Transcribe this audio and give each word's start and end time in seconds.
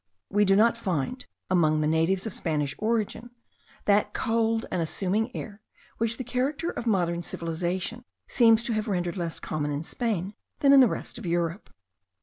We 0.31 0.45
do 0.45 0.55
not 0.55 0.77
find 0.77 1.27
among 1.47 1.81
the 1.81 1.87
natives 1.87 2.25
of 2.25 2.33
Spanish 2.33 2.73
origin, 2.79 3.29
that 3.85 4.15
cold 4.15 4.65
and 4.71 4.81
assuming 4.81 5.29
air 5.35 5.61
which 5.99 6.17
the 6.17 6.23
character 6.23 6.71
of 6.71 6.87
modern 6.87 7.21
civilization 7.21 8.03
seems 8.25 8.63
to 8.63 8.73
have 8.73 8.87
rendered 8.87 9.15
less 9.15 9.39
common 9.39 9.69
in 9.69 9.83
Spain 9.83 10.33
than 10.61 10.73
in 10.73 10.79
the 10.79 10.87
rest 10.87 11.19
of 11.19 11.27
Europe. 11.27 11.69